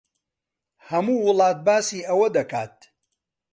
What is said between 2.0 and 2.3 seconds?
ئەوە